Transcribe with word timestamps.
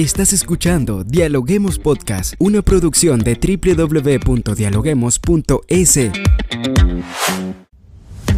Estás 0.00 0.32
escuchando 0.32 1.04
Dialoguemos 1.04 1.78
Podcast, 1.78 2.32
una 2.38 2.62
producción 2.62 3.20
de 3.20 3.34
www.dialoguemos.es. 3.34 5.98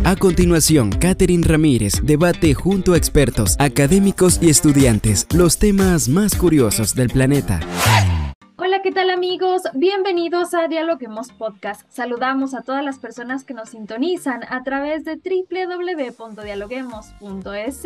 A 0.03 0.17
continuación, 0.17 0.90
Catherine 0.90 1.46
Ramírez 1.46 2.01
debate 2.03 2.53
junto 2.54 2.94
a 2.94 2.97
expertos, 2.97 3.54
académicos 3.61 4.40
y 4.43 4.51
estudiantes 4.51 5.29
los 5.33 5.58
temas 5.58 6.08
más 6.08 6.35
curiosos 6.35 6.97
del 6.97 7.11
planeta. 7.11 7.61
¿Qué 8.83 8.90
tal 8.90 9.10
amigos? 9.10 9.62
Bienvenidos 9.74 10.54
a 10.54 10.67
Dialoguemos 10.67 11.30
Podcast. 11.30 11.83
Saludamos 11.88 12.53
a 12.53 12.62
todas 12.62 12.85
las 12.85 12.98
personas 12.98 13.44
que 13.44 13.54
nos 13.54 13.69
sintonizan 13.69 14.40
a 14.48 14.65
través 14.65 15.04
de 15.04 15.15
www.dialoguemos.es 15.16 17.84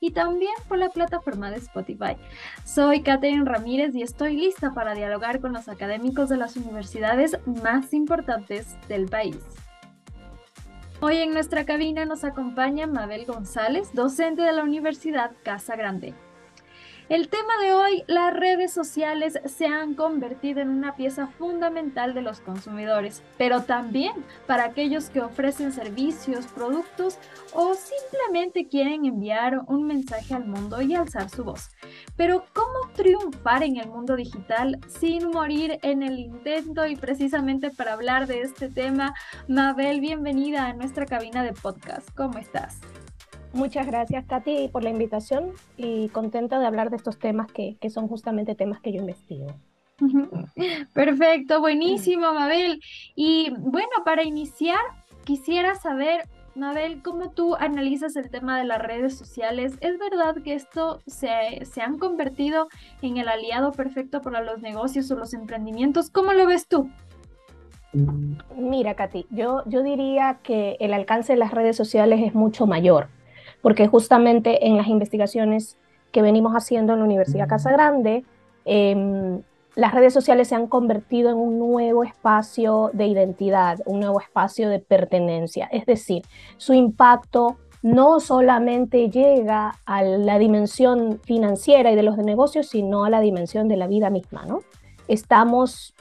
y 0.00 0.12
también 0.12 0.54
por 0.66 0.78
la 0.78 0.88
plataforma 0.88 1.50
de 1.50 1.58
Spotify. 1.58 2.16
Soy 2.64 3.02
Catherine 3.02 3.44
Ramírez 3.44 3.94
y 3.94 4.00
estoy 4.02 4.38
lista 4.38 4.72
para 4.72 4.94
dialogar 4.94 5.42
con 5.42 5.52
los 5.52 5.68
académicos 5.68 6.30
de 6.30 6.38
las 6.38 6.56
universidades 6.56 7.38
más 7.44 7.92
importantes 7.92 8.78
del 8.88 9.04
país. 9.06 9.36
Hoy 11.00 11.18
en 11.18 11.34
nuestra 11.34 11.66
cabina 11.66 12.06
nos 12.06 12.24
acompaña 12.24 12.86
Mabel 12.86 13.26
González, 13.26 13.92
docente 13.92 14.40
de 14.42 14.52
la 14.52 14.64
Universidad 14.64 15.32
Casa 15.42 15.76
Grande. 15.76 16.14
El 17.08 17.30
tema 17.30 17.56
de 17.62 17.72
hoy, 17.72 18.04
las 18.06 18.34
redes 18.34 18.70
sociales 18.70 19.40
se 19.46 19.66
han 19.66 19.94
convertido 19.94 20.60
en 20.60 20.68
una 20.68 20.94
pieza 20.94 21.26
fundamental 21.26 22.12
de 22.12 22.20
los 22.20 22.40
consumidores, 22.40 23.22
pero 23.38 23.62
también 23.62 24.12
para 24.46 24.66
aquellos 24.66 25.08
que 25.08 25.22
ofrecen 25.22 25.72
servicios, 25.72 26.46
productos 26.48 27.18
o 27.54 27.72
simplemente 27.72 28.68
quieren 28.68 29.06
enviar 29.06 29.62
un 29.68 29.86
mensaje 29.86 30.34
al 30.34 30.44
mundo 30.44 30.82
y 30.82 30.94
alzar 30.94 31.30
su 31.30 31.44
voz. 31.44 31.70
Pero 32.14 32.44
¿cómo 32.52 32.92
triunfar 32.94 33.62
en 33.62 33.78
el 33.78 33.88
mundo 33.88 34.14
digital 34.14 34.78
sin 34.86 35.30
morir 35.30 35.78
en 35.82 36.02
el 36.02 36.18
intento? 36.18 36.86
Y 36.86 36.94
precisamente 36.94 37.70
para 37.70 37.94
hablar 37.94 38.26
de 38.26 38.42
este 38.42 38.68
tema, 38.68 39.14
Mabel, 39.48 40.00
bienvenida 40.00 40.66
a 40.66 40.74
nuestra 40.74 41.06
cabina 41.06 41.42
de 41.42 41.54
podcast. 41.54 42.06
¿Cómo 42.14 42.36
estás? 42.36 42.80
Muchas 43.52 43.86
gracias, 43.86 44.26
Katy, 44.26 44.68
por 44.68 44.82
la 44.82 44.90
invitación 44.90 45.50
y 45.76 46.08
contenta 46.08 46.58
de 46.58 46.66
hablar 46.66 46.90
de 46.90 46.96
estos 46.96 47.18
temas 47.18 47.50
que, 47.50 47.76
que 47.80 47.90
son 47.90 48.08
justamente 48.08 48.54
temas 48.54 48.80
que 48.80 48.92
yo 48.92 49.00
investigo. 49.00 49.46
Perfecto, 50.92 51.60
buenísimo, 51.60 52.32
Mabel. 52.32 52.80
Y 53.16 53.52
bueno, 53.58 53.88
para 54.04 54.22
iniciar, 54.22 54.78
quisiera 55.24 55.74
saber, 55.74 56.28
Mabel, 56.54 57.02
cómo 57.02 57.30
tú 57.30 57.56
analizas 57.56 58.16
el 58.16 58.30
tema 58.30 58.58
de 58.58 58.64
las 58.64 58.80
redes 58.80 59.16
sociales. 59.16 59.78
¿Es 59.80 59.98
verdad 59.98 60.36
que 60.42 60.54
esto 60.54 61.00
se, 61.06 61.64
se 61.64 61.80
han 61.80 61.98
convertido 61.98 62.68
en 63.02 63.16
el 63.16 63.28
aliado 63.28 63.72
perfecto 63.72 64.20
para 64.20 64.42
los 64.42 64.60
negocios 64.60 65.10
o 65.10 65.16
los 65.16 65.32
emprendimientos? 65.34 66.10
¿Cómo 66.10 66.32
lo 66.32 66.46
ves 66.46 66.68
tú? 66.68 66.90
Mira, 68.54 68.94
Katy, 68.94 69.26
yo, 69.30 69.62
yo 69.66 69.82
diría 69.82 70.40
que 70.42 70.76
el 70.78 70.92
alcance 70.92 71.32
de 71.32 71.38
las 71.38 71.52
redes 71.52 71.76
sociales 71.76 72.20
es 72.22 72.34
mucho 72.34 72.66
mayor 72.66 73.08
porque 73.62 73.88
justamente 73.88 74.66
en 74.66 74.76
las 74.76 74.88
investigaciones 74.88 75.78
que 76.12 76.22
venimos 76.22 76.54
haciendo 76.54 76.92
en 76.92 77.00
la 77.00 77.04
Universidad 77.04 77.48
Casa 77.48 77.70
Grande, 77.70 78.24
em, 78.64 79.42
las 79.74 79.94
redes 79.94 80.12
sociales 80.12 80.48
se 80.48 80.56
han 80.56 80.66
convertido 80.66 81.30
en 81.30 81.36
un 81.36 81.58
nuevo 81.58 82.02
espacio 82.02 82.90
de 82.92 83.06
identidad, 83.06 83.78
un 83.86 84.00
nuevo 84.00 84.20
espacio 84.20 84.68
de 84.68 84.80
pertenencia. 84.80 85.68
Es 85.70 85.86
decir, 85.86 86.22
su 86.56 86.74
impacto 86.74 87.58
no 87.82 88.18
solamente 88.18 89.08
llega 89.08 89.76
a 89.86 90.02
la 90.02 90.38
dimensión 90.38 91.20
financiera 91.24 91.92
y 91.92 91.94
de 91.94 92.02
los 92.02 92.18
negocios, 92.18 92.68
sino 92.68 93.04
a 93.04 93.10
la 93.10 93.20
dimensión 93.20 93.68
de 93.68 93.76
la 93.76 93.86
vida 93.86 94.10
misma, 94.10 94.44
¿no? 94.46 94.60
Estamos 95.06 95.94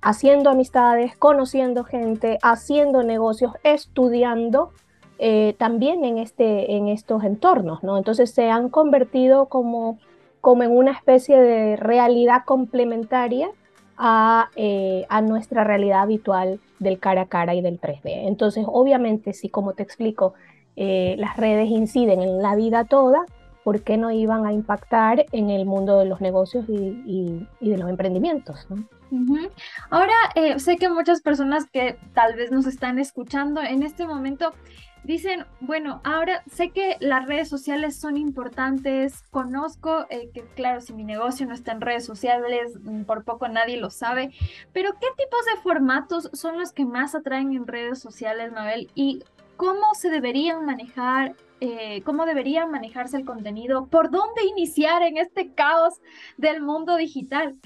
haciendo 0.00 0.50
amistades, 0.50 1.16
conociendo 1.16 1.84
gente, 1.84 2.38
haciendo 2.42 3.04
negocios, 3.04 3.52
estudiando 3.62 4.72
eh, 5.18 5.54
también 5.58 6.04
en, 6.04 6.18
este, 6.18 6.72
en 6.72 6.88
estos 6.88 7.22
entornos, 7.24 7.82
¿no? 7.82 7.96
Entonces 7.96 8.32
se 8.32 8.50
han 8.50 8.68
convertido 8.68 9.46
como, 9.46 9.98
como 10.40 10.62
en 10.62 10.72
una 10.72 10.92
especie 10.92 11.40
de 11.40 11.76
realidad 11.76 12.42
complementaria 12.44 13.50
a, 13.96 14.50
eh, 14.56 15.06
a, 15.08 15.20
nuestra 15.20 15.64
realidad 15.64 16.00
habitual 16.00 16.60
del 16.78 16.98
cara 16.98 17.22
a 17.22 17.26
cara 17.26 17.54
y 17.54 17.60
del 17.60 17.80
3D. 17.80 18.26
Entonces, 18.26 18.64
obviamente, 18.66 19.32
si 19.32 19.48
como 19.48 19.74
te 19.74 19.82
explico, 19.82 20.34
eh, 20.74 21.14
las 21.18 21.36
redes 21.36 21.68
inciden 21.68 22.20
en 22.22 22.42
la 22.42 22.56
vida 22.56 22.84
toda, 22.84 23.24
¿por 23.62 23.82
qué 23.82 23.98
no 23.98 24.10
iban 24.10 24.44
a 24.46 24.52
impactar 24.52 25.26
en 25.30 25.50
el 25.50 25.66
mundo 25.66 26.00
de 26.00 26.06
los 26.06 26.20
negocios 26.20 26.64
y, 26.68 27.46
y, 27.60 27.70
de 27.70 27.78
los 27.78 27.88
emprendimientos? 27.88 28.66
¿no? 28.70 28.84
Ahora, 29.90 30.14
sé 30.56 30.78
que 30.78 30.88
muchas 30.88 31.20
personas 31.20 31.66
que 31.70 31.96
tal 32.14 32.34
vez 32.34 32.50
nos 32.50 32.66
están 32.66 32.98
escuchando 32.98 33.60
en 33.62 33.82
este 33.82 34.06
momento 34.06 34.52
Dicen, 35.04 35.46
bueno, 35.60 36.00
ahora 36.04 36.42
sé 36.46 36.70
que 36.70 36.96
las 37.00 37.26
redes 37.26 37.48
sociales 37.48 37.96
son 37.96 38.16
importantes, 38.16 39.24
conozco 39.30 40.06
eh, 40.10 40.30
que 40.32 40.42
claro, 40.54 40.80
si 40.80 40.92
mi 40.92 41.02
negocio 41.02 41.44
no 41.46 41.54
está 41.54 41.72
en 41.72 41.80
redes 41.80 42.04
sociales, 42.04 42.78
mm, 42.80 43.02
por 43.02 43.24
poco 43.24 43.48
nadie 43.48 43.78
lo 43.78 43.90
sabe, 43.90 44.30
pero 44.72 44.92
¿qué 45.00 45.08
tipos 45.16 45.44
de 45.46 45.60
formatos 45.62 46.30
son 46.32 46.58
los 46.58 46.72
que 46.72 46.84
más 46.84 47.16
atraen 47.16 47.52
en 47.52 47.66
redes 47.66 47.98
sociales, 47.98 48.52
Mabel? 48.52 48.90
¿Y 48.94 49.24
cómo 49.56 49.94
se 49.94 50.08
deberían 50.08 50.64
manejar? 50.64 51.34
Eh, 51.60 52.02
¿Cómo 52.02 52.24
debería 52.24 52.66
manejarse 52.66 53.16
el 53.16 53.24
contenido? 53.24 53.86
¿Por 53.86 54.10
dónde 54.10 54.44
iniciar 54.44 55.02
en 55.02 55.16
este 55.16 55.52
caos 55.52 56.00
del 56.36 56.60
mundo 56.60 56.96
digital? 56.96 57.56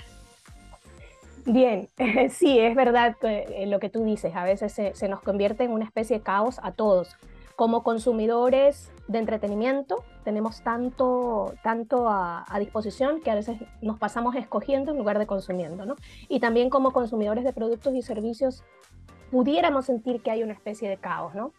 Bien, 1.47 1.89
sí, 2.31 2.59
es 2.59 2.75
verdad 2.75 3.17
eh, 3.23 3.67
lo 3.69 3.79
que 3.79 3.89
tú 3.89 4.05
dices, 4.05 4.34
a 4.34 4.43
veces 4.43 4.73
se, 4.73 5.09
nos 5.09 5.21
convierte 5.23 5.62
en 5.62 5.71
una 5.71 5.84
especie 5.84 6.19
de 6.19 6.23
caos 6.23 6.59
a 6.61 6.73
todos. 6.73 7.17
Como 7.55 7.84
consumidores 7.84 8.93
de 9.07 9.21
entretenimiento 9.21 10.05
tenemos 10.25 10.62
tanto, 10.62 11.55
tanto 11.62 12.09
a, 12.09 12.45
disposición 12.59 13.21
que 13.21 13.31
a 13.31 13.37
veces 13.37 13.61
nos 13.81 13.97
pasamos 13.97 14.34
escogiendo 14.34 14.91
en 14.91 14.99
lugar 14.99 15.21
de 15.21 15.27
consumiendo, 15.27 15.87
¿no? 15.87 15.95
Y 16.29 16.41
también 16.41 16.69
como 16.69 16.93
consumidores 16.93 17.45
de 17.45 17.53
productos 17.53 17.95
y 17.95 18.03
servicios 18.03 18.65
pudiéramos 19.31 19.87
sentir 19.87 20.23
que 20.23 20.33
hay 20.33 20.43
una 20.43 20.53
especie 20.53 20.89
de 20.89 20.97
caos, 20.97 21.34
¿no? 21.34 21.53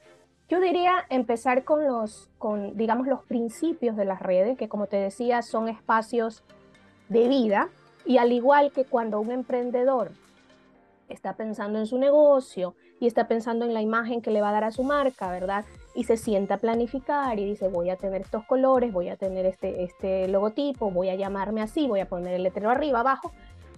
Yo 0.49 0.59
diría 0.59 1.05
empezar 1.09 1.63
con 1.63 1.85
los, 1.85 2.29
con, 2.37 2.75
digamos, 2.75 3.07
los 3.07 3.23
principios 3.23 3.95
de 3.95 4.05
las 4.05 4.21
redes, 4.21 4.57
que 4.57 4.67
como 4.67 4.87
te 4.87 4.97
decía, 4.97 5.41
son 5.41 5.69
espacios 5.69 6.43
de 7.09 7.27
vida, 7.27 7.69
y 8.07 8.17
al 8.17 8.31
igual 8.31 8.71
que 8.71 8.85
cuando 8.85 9.19
un 9.19 9.31
emprendedor 9.31 10.11
está 11.09 11.33
pensando 11.33 11.77
en 11.77 11.87
su 11.87 11.97
negocio 11.97 12.73
y 12.99 13.07
está 13.07 13.27
pensando 13.27 13.65
en 13.65 13.73
la 13.73 13.81
imagen 13.81 14.21
que 14.21 14.31
le 14.31 14.41
va 14.41 14.49
a 14.49 14.53
dar 14.53 14.63
a 14.63 14.71
su 14.71 14.83
marca, 14.83 15.29
¿verdad? 15.29 15.65
Y 15.93 16.05
se 16.05 16.17
sienta 16.17 16.55
a 16.55 16.57
planificar 16.57 17.37
y 17.37 17.45
dice, 17.45 17.67
voy 17.67 17.89
a 17.89 17.97
tener 17.97 18.21
estos 18.21 18.45
colores, 18.45 18.93
voy 18.93 19.09
a 19.09 19.17
tener 19.17 19.45
este, 19.45 19.83
este 19.83 20.27
logotipo, 20.27 20.89
voy 20.89 21.09
a 21.09 21.15
llamarme 21.15 21.61
así, 21.61 21.87
voy 21.87 21.99
a 21.99 22.07
poner 22.07 22.33
el 22.33 22.43
letrero 22.43 22.69
arriba, 22.69 23.01
abajo, 23.01 23.31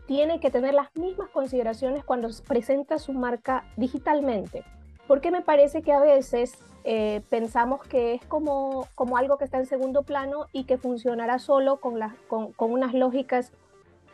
tiene 0.06 0.40
que 0.40 0.52
tener 0.52 0.74
las 0.74 0.96
mismas 0.96 1.30
consideraciones 1.30 2.04
cuando 2.04 2.30
presenta 2.48 3.00
su 3.00 3.14
marca 3.14 3.66
digitalmente. 3.78 4.64
Porque 5.08 5.32
me 5.32 5.42
parece 5.42 5.82
que 5.82 5.92
a 5.92 6.00
veces 6.00 6.58
eh, 6.84 7.22
pensamos 7.30 7.82
que 7.84 8.14
es 8.14 8.26
como, 8.26 8.88
como 8.96 9.18
algo 9.18 9.38
que 9.38 9.46
está 9.46 9.58
en 9.58 9.66
segundo 9.66 10.04
plano 10.04 10.46
y 10.52 10.66
que 10.66 10.78
funcionará 10.78 11.40
solo 11.40 11.78
con, 11.78 12.00
con, 12.28 12.54
con 12.54 12.72
unas 12.72 12.94
lógicas 12.94 13.52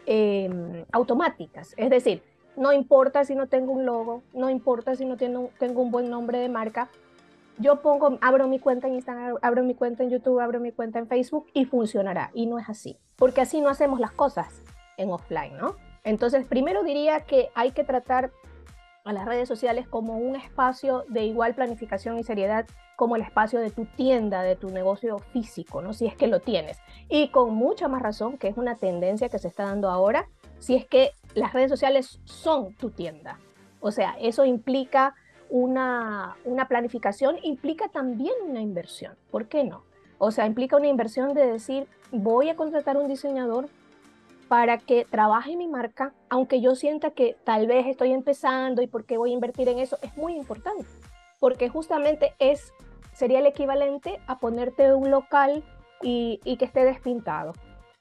Em, 0.07 0.85
automáticas. 0.91 1.73
Es 1.77 1.89
decir, 1.89 2.21
no 2.55 2.71
importa 2.71 3.25
si 3.25 3.33
no 3.33 3.47
tengo 3.47 3.71
un 3.71 3.85
logo, 3.85 4.21
no 4.33 4.51
importa 4.51 4.95
si 4.95 5.03
no 5.03 5.17
tengo, 5.17 5.49
tengo 5.57 5.81
un 5.81 5.89
buen 5.89 6.11
nombre 6.11 6.37
de 6.37 6.47
marca, 6.47 6.89
yo 7.57 7.81
pongo, 7.81 8.19
abro 8.21 8.47
mi 8.47 8.59
cuenta 8.59 8.87
en 8.87 8.95
Instagram, 8.95 9.37
abro 9.41 9.63
mi 9.63 9.73
cuenta 9.73 10.03
en 10.03 10.11
YouTube, 10.11 10.39
abro 10.39 10.59
mi 10.59 10.71
cuenta 10.71 10.99
en 10.99 11.07
Facebook 11.07 11.47
y 11.53 11.65
funcionará. 11.65 12.29
Y 12.35 12.45
no 12.45 12.59
es 12.59 12.69
así, 12.69 12.99
porque 13.15 13.41
así 13.41 13.61
no 13.61 13.69
hacemos 13.69 13.99
las 13.99 14.11
cosas 14.11 14.61
en 14.97 15.09
offline, 15.09 15.57
¿no? 15.57 15.75
Entonces, 16.03 16.45
primero 16.45 16.83
diría 16.83 17.21
que 17.21 17.49
hay 17.55 17.71
que 17.71 17.83
tratar 17.83 18.31
a 19.05 19.13
las 19.13 19.25
redes 19.25 19.47
sociales 19.47 19.87
como 19.87 20.17
un 20.17 20.35
espacio 20.35 21.03
de 21.07 21.23
igual 21.23 21.55
planificación 21.55 22.19
y 22.19 22.23
seriedad 22.23 22.67
como 22.95 23.15
el 23.15 23.21
espacio 23.21 23.59
de 23.59 23.71
tu 23.71 23.85
tienda, 23.85 24.41
de 24.41 24.55
tu 24.55 24.69
negocio 24.69 25.19
físico, 25.19 25.81
¿no? 25.81 25.93
Si 25.93 26.05
es 26.05 26.15
que 26.15 26.27
lo 26.27 26.39
tienes. 26.39 26.79
Y 27.09 27.29
con 27.29 27.53
mucha 27.53 27.87
más 27.87 28.01
razón, 28.01 28.37
que 28.37 28.47
es 28.47 28.57
una 28.57 28.75
tendencia 28.75 29.29
que 29.29 29.39
se 29.39 29.47
está 29.47 29.63
dando 29.65 29.89
ahora, 29.89 30.27
si 30.59 30.75
es 30.75 30.85
que 30.85 31.11
las 31.33 31.53
redes 31.53 31.69
sociales 31.69 32.19
son 32.23 32.73
tu 32.75 32.89
tienda. 32.91 33.39
O 33.79 33.91
sea, 33.91 34.15
eso 34.19 34.45
implica 34.45 35.15
una, 35.49 36.37
una 36.43 36.67
planificación, 36.67 37.37
implica 37.43 37.89
también 37.89 38.33
una 38.47 38.61
inversión. 38.61 39.15
¿Por 39.31 39.47
qué 39.47 39.63
no? 39.63 39.83
O 40.17 40.31
sea, 40.31 40.45
implica 40.45 40.77
una 40.77 40.87
inversión 40.87 41.33
de 41.33 41.45
decir, 41.45 41.87
voy 42.11 42.49
a 42.49 42.55
contratar 42.55 42.97
un 42.97 43.07
diseñador 43.07 43.67
para 44.47 44.77
que 44.77 45.05
trabaje 45.05 45.55
mi 45.55 45.67
marca, 45.67 46.13
aunque 46.29 46.61
yo 46.61 46.75
sienta 46.75 47.11
que 47.11 47.35
tal 47.43 47.67
vez 47.67 47.87
estoy 47.87 48.11
empezando 48.11 48.81
y 48.81 48.87
por 48.87 49.05
qué 49.05 49.17
voy 49.17 49.31
a 49.31 49.33
invertir 49.33 49.67
en 49.69 49.79
eso, 49.79 49.97
es 50.01 50.15
muy 50.17 50.35
importante, 50.35 50.85
porque 51.39 51.67
justamente 51.69 52.33
es 52.39 52.73
sería 53.15 53.39
el 53.39 53.47
equivalente 53.47 54.19
a 54.27 54.37
ponerte 54.37 54.93
un 54.93 55.09
local 55.09 55.63
y, 56.03 56.39
que 56.59 56.65
esté 56.65 56.85
despintado. 56.85 57.53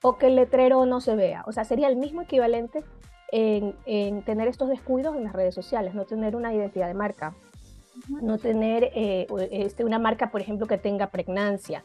o 0.02 0.18
que 0.18 0.26
el 0.26 0.36
letrero 0.36 0.84
no 0.84 1.00
se 1.00 1.16
vea. 1.16 1.42
O 1.46 1.52
sea, 1.52 1.64
sería 1.64 1.88
el 1.88 1.96
mismo 1.96 2.20
equivalente 2.20 2.84
en, 3.32 3.74
en 3.86 4.22
tener 4.22 4.48
estos 4.48 4.68
descuidos 4.68 5.16
en 5.16 5.24
las 5.24 5.32
redes 5.32 5.54
sociales, 5.54 5.94
no 5.94 6.04
tener 6.04 6.36
una 6.36 6.52
identidad 6.52 6.88
de 6.88 6.94
marca, 6.94 7.34
no 8.08 8.38
tener 8.38 8.90
eh, 8.94 9.26
este, 9.50 9.84
una 9.84 9.98
marca, 9.98 10.30
por 10.30 10.40
ejemplo, 10.40 10.66
que 10.66 10.78
tenga 10.78 11.08
pregnancia. 11.08 11.84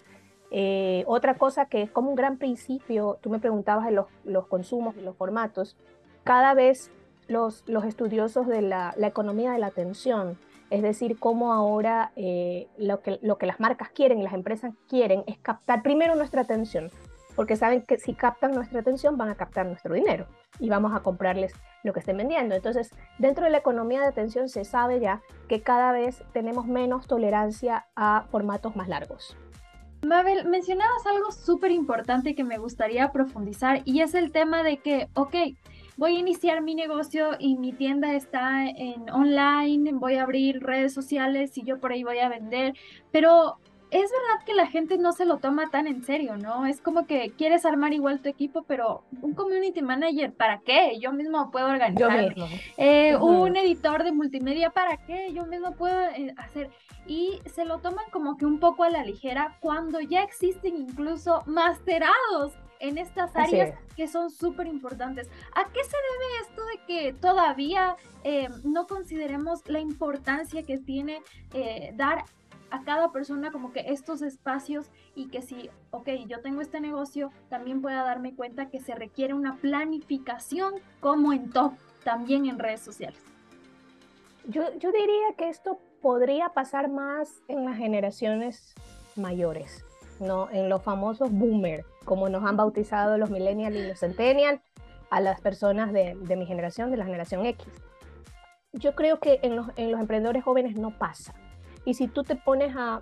Eh, 0.51 1.03
otra 1.07 1.35
cosa 1.35 1.65
que 1.65 1.83
es 1.83 1.91
como 1.91 2.09
un 2.09 2.15
gran 2.15 2.37
principio, 2.37 3.19
tú 3.21 3.29
me 3.29 3.39
preguntabas 3.39 3.85
de 3.85 3.91
los, 3.91 4.07
los 4.23 4.47
consumos, 4.47 4.95
de 4.95 5.03
los 5.03 5.15
formatos, 5.15 5.77
cada 6.23 6.53
vez 6.53 6.91
los, 7.27 7.63
los 7.67 7.85
estudiosos 7.85 8.47
de 8.47 8.61
la, 8.61 8.93
la, 8.97 9.07
economía 9.07 9.51
de 9.51 9.59
la 9.59 9.67
atención, 9.67 10.37
es 10.69 10.81
decir, 10.81 11.17
cómo 11.19 11.53
ahora 11.53 12.11
eh, 12.15 12.67
lo, 12.77 13.01
que, 13.01 13.19
lo 13.21 13.37
que 13.37 13.45
las 13.45 13.59
marcas 13.59 13.89
quieren, 13.89 14.23
las 14.23 14.33
empresas 14.33 14.73
quieren, 14.87 15.23
es 15.27 15.37
captar 15.39 15.81
primero 15.81 16.15
nuestra 16.15 16.41
atención, 16.41 16.91
porque 17.35 17.55
saben 17.55 17.81
que 17.81 17.97
si 17.97 18.13
captan 18.13 18.51
nuestra 18.51 18.81
atención 18.81 19.17
van 19.17 19.29
a 19.29 19.35
captar 19.35 19.65
nuestro 19.65 19.93
dinero 19.93 20.27
y 20.59 20.69
vamos 20.69 20.93
a 20.93 21.01
comprarles 21.01 21.53
lo 21.83 21.93
que 21.93 21.99
estén 21.99 22.17
vendiendo. 22.17 22.55
Entonces, 22.55 22.91
dentro 23.17 23.45
de 23.45 23.51
la 23.51 23.59
economía 23.59 24.01
de 24.01 24.07
atención 24.07 24.49
se 24.49 24.65
sabe 24.65 24.99
ya 24.99 25.21
que 25.47 25.61
cada 25.61 25.91
vez 25.91 26.23
tenemos 26.33 26.65
menos 26.65 27.07
tolerancia 27.07 27.87
a 27.95 28.25
formatos 28.29 28.75
más 28.75 28.87
largos. 28.89 29.37
Mabel, 30.05 30.45
mencionabas 30.47 31.05
algo 31.05 31.31
súper 31.31 31.71
importante 31.71 32.33
que 32.33 32.43
me 32.43 32.57
gustaría 32.57 33.11
profundizar 33.11 33.81
y 33.83 34.01
es 34.01 34.15
el 34.15 34.31
tema 34.31 34.63
de 34.63 34.77
que, 34.77 35.09
ok, 35.13 35.35
voy 35.99 36.15
a 36.15 36.19
iniciar 36.19 36.61
mi 36.61 36.75
negocio 36.75 37.31
y 37.39 37.57
mi 37.57 37.73
tienda 37.73 38.13
está 38.13 38.65
en 38.65 39.09
online, 39.09 39.91
voy 39.91 40.15
a 40.15 40.23
abrir 40.23 40.63
redes 40.63 40.93
sociales 40.93 41.57
y 41.57 41.63
yo 41.63 41.77
por 41.81 41.91
ahí 41.91 42.03
voy 42.03 42.19
a 42.19 42.29
vender, 42.29 42.73
pero 43.11 43.57
es 43.91 44.09
verdad 44.09 44.45
que 44.45 44.53
la 44.53 44.67
gente 44.67 44.97
no 44.97 45.11
se 45.11 45.25
lo 45.25 45.39
toma 45.39 45.69
tan 45.71 45.87
en 45.87 46.01
serio, 46.03 46.37
¿no? 46.37 46.65
Es 46.65 46.79
como 46.79 47.05
que 47.05 47.33
quieres 47.37 47.65
armar 47.65 47.91
igual 47.91 48.21
tu 48.21 48.29
equipo, 48.29 48.63
pero 48.63 49.03
un 49.21 49.33
community 49.33 49.81
manager, 49.81 50.31
¿para 50.31 50.59
qué? 50.59 50.97
Yo 51.01 51.11
mismo 51.11 51.51
puedo 51.51 51.67
organizar. 51.67 52.33
Eh, 52.77 53.17
un 53.17 53.57
editor 53.57 54.05
de 54.05 54.13
multimedia, 54.13 54.69
¿para 54.69 54.95
qué? 55.05 55.33
Yo 55.33 55.45
mismo 55.47 55.73
puedo 55.73 55.99
eh, 56.15 56.33
hacer. 56.37 56.69
Y 57.07 57.41
se 57.45 57.65
lo 57.65 57.79
toman 57.79 58.05
como 58.11 58.37
que 58.37 58.45
un 58.45 58.59
poco 58.59 58.85
a 58.85 58.89
la 58.89 59.03
ligera 59.03 59.57
cuando 59.59 59.99
ya 59.99 60.23
existen 60.23 60.77
incluso 60.77 61.43
masterados 61.45 62.53
en 62.79 62.97
estas 62.97 63.35
áreas 63.35 63.77
que 63.95 64.07
son 64.07 64.31
súper 64.31 64.67
importantes. 64.67 65.29
¿A 65.53 65.65
qué 65.65 65.83
se 65.83 65.97
debe 66.11 66.49
esto 66.49 66.65
de 66.65 66.85
que 66.87 67.13
todavía 67.13 67.95
eh, 68.23 68.49
no 68.63 68.87
consideremos 68.87 69.67
la 69.67 69.79
importancia 69.79 70.63
que 70.63 70.77
tiene 70.77 71.21
dar 71.95 72.25
a 72.71 72.83
cada 72.83 73.11
persona 73.11 73.51
como 73.51 73.71
que 73.71 73.85
estos 73.87 74.21
espacios 74.21 74.89
y 75.15 75.27
que 75.27 75.41
si, 75.41 75.69
ok, 75.91 76.09
yo 76.27 76.41
tengo 76.41 76.61
este 76.61 76.79
negocio, 76.79 77.31
también 77.49 77.81
pueda 77.81 78.03
darme 78.03 78.35
cuenta 78.35 78.69
que 78.69 78.79
se 78.79 78.95
requiere 78.95 79.33
una 79.33 79.57
planificación 79.57 80.75
como 80.99 81.33
en 81.33 81.49
top, 81.49 81.73
también 82.03 82.45
en 82.45 82.59
redes 82.59 82.81
sociales. 82.81 83.19
Yo, 84.47 84.73
yo 84.77 84.91
diría 84.91 85.33
que 85.37 85.49
esto 85.49 85.79
podría 86.01 86.49
pasar 86.49 86.89
más 86.89 87.41
en 87.47 87.65
las 87.65 87.77
generaciones 87.77 88.73
mayores, 89.15 89.85
¿no? 90.19 90.49
En 90.51 90.69
los 90.69 90.81
famosos 90.81 91.31
boomer, 91.31 91.85
como 92.05 92.29
nos 92.29 92.43
han 92.43 92.57
bautizado 92.57 93.17
los 93.17 93.29
millennials 93.29 93.75
y 93.75 93.87
los 93.87 93.99
centennials, 93.99 94.61
a 95.09 95.21
las 95.21 95.41
personas 95.41 95.91
de, 95.91 96.15
de 96.15 96.35
mi 96.35 96.45
generación, 96.45 96.91
de 96.91 96.97
la 96.97 97.05
generación 97.05 97.45
X. 97.45 97.67
Yo 98.73 98.93
creo 98.93 99.19
que 99.19 99.39
en 99.41 99.55
los, 99.55 99.67
en 99.75 99.91
los 99.91 99.99
emprendedores 99.99 100.43
jóvenes 100.43 100.75
no 100.75 100.91
pasa 100.91 101.33
y 101.85 101.95
si 101.95 102.07
tú 102.07 102.23
te 102.23 102.35
pones 102.35 102.75
a 102.77 103.01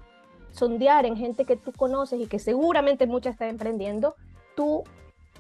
sondear 0.52 1.06
en 1.06 1.18
gente 1.18 1.46
que 1.46 1.58
tú 1.58 1.72
conoces 1.74 2.20
y 2.22 2.28
que 2.28 2.40
seguramente 2.40 3.06
mucha 3.06 3.30
está 3.30 3.48
emprendiendo, 3.48 4.16
tú 4.56 4.84